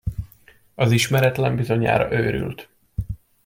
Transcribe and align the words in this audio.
Az 0.75 0.91
ismeretlen 0.91 1.55
bizonyára 1.55 2.11
őrült. 2.11 2.69